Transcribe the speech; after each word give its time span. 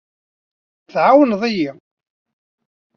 Tɛawned-iyi. 0.91 1.69